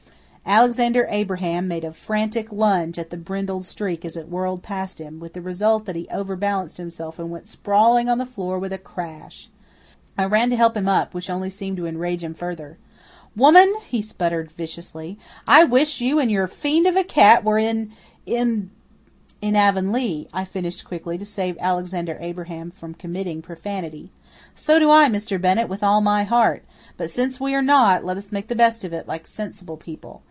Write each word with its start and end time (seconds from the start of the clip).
Alexander 0.43 1.07
Abraham 1.09 1.65
made 1.65 1.85
a 1.85 1.93
frantic 1.93 2.51
lunge 2.51 2.99
at 2.99 3.09
the 3.09 3.15
brindled 3.15 3.63
streak 3.63 4.03
as 4.03 4.17
it 4.17 4.27
whirled 4.27 4.61
past 4.61 4.99
him, 4.99 5.17
with 5.17 5.31
the 5.31 5.39
result 5.41 5.85
that 5.85 5.95
he 5.95 6.09
overbalanced 6.11 6.75
himself 6.75 7.17
and 7.17 7.31
went 7.31 7.47
sprawling 7.47 8.09
on 8.09 8.17
the 8.17 8.25
floor 8.25 8.59
with 8.59 8.73
a 8.73 8.77
crash. 8.77 9.49
I 10.17 10.25
ran 10.25 10.49
to 10.49 10.57
help 10.57 10.75
him 10.75 10.89
up, 10.89 11.13
which 11.13 11.29
only 11.29 11.49
seemed 11.49 11.77
to 11.77 11.85
enrage 11.85 12.21
him 12.21 12.33
further. 12.33 12.77
"Woman," 13.33 13.73
he 13.87 14.01
spluttered 14.01 14.51
viciously, 14.51 15.17
"I 15.47 15.63
wish 15.63 16.01
you 16.01 16.19
and 16.19 16.29
your 16.29 16.47
fiend 16.47 16.85
of 16.85 16.97
a 16.97 17.03
cat 17.05 17.45
were 17.45 17.59
in 17.59 17.93
in" 18.25 18.71
"In 19.43 19.55
Avonlea," 19.55 20.27
I 20.33 20.43
finished 20.43 20.83
quickly, 20.85 21.17
to 21.17 21.25
save 21.25 21.55
Alexander 21.61 22.17
Abraham 22.19 22.71
from 22.71 22.93
committing 22.95 23.41
profanity. 23.41 24.11
"So 24.53 24.79
do 24.79 24.91
I, 24.91 25.07
Mr. 25.07 25.39
Bennett, 25.39 25.69
with 25.69 25.81
all 25.83 26.01
my 26.01 26.23
heart. 26.25 26.65
But 26.97 27.09
since 27.09 27.39
we 27.39 27.55
are 27.55 27.61
not, 27.63 28.03
let 28.03 28.17
us 28.17 28.33
make 28.33 28.49
the 28.49 28.55
best 28.65 28.83
of 28.83 28.91
it 28.91 29.07
like 29.07 29.27
sensible 29.27 29.77
people. 29.77 30.19